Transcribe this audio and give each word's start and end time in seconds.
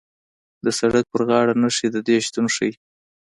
د 0.65 0.67
سړک 0.79 1.05
په 1.13 1.19
غاړه 1.27 1.53
نښې 1.61 1.87
د 1.95 1.97
دې 2.07 2.15
شتون 2.25 2.45
ښیي 2.55 2.73